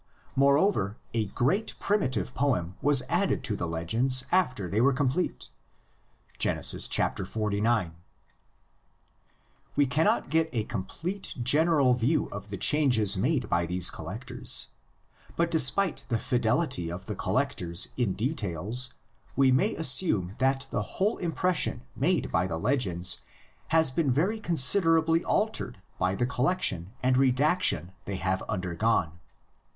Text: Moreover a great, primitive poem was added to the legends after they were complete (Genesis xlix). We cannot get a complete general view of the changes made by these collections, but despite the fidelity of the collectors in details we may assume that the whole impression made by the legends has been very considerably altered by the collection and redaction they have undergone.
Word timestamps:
Moreover 0.35 0.97
a 1.13 1.25
great, 1.27 1.75
primitive 1.79 2.33
poem 2.33 2.75
was 2.81 3.03
added 3.07 3.43
to 3.43 3.55
the 3.55 3.67
legends 3.67 4.25
after 4.31 4.67
they 4.67 4.81
were 4.81 4.93
complete 4.93 5.49
(Genesis 6.39 6.87
xlix). 6.87 7.91
We 9.75 9.85
cannot 9.85 10.31
get 10.31 10.49
a 10.53 10.63
complete 10.63 11.35
general 11.43 11.93
view 11.93 12.25
of 12.31 12.49
the 12.49 12.57
changes 12.57 13.15
made 13.15 13.47
by 13.47 13.67
these 13.67 13.91
collections, 13.91 14.69
but 15.35 15.51
despite 15.51 16.03
the 16.07 16.17
fidelity 16.17 16.91
of 16.91 17.05
the 17.05 17.15
collectors 17.15 17.89
in 17.95 18.13
details 18.13 18.93
we 19.35 19.51
may 19.51 19.75
assume 19.75 20.33
that 20.39 20.67
the 20.71 20.81
whole 20.97 21.17
impression 21.17 21.83
made 21.95 22.31
by 22.31 22.47
the 22.47 22.57
legends 22.57 23.21
has 23.67 23.91
been 23.91 24.11
very 24.11 24.39
considerably 24.39 25.23
altered 25.23 25.79
by 25.99 26.15
the 26.15 26.25
collection 26.25 26.91
and 27.03 27.17
redaction 27.17 27.91
they 28.05 28.15
have 28.15 28.41
undergone. 28.49 29.19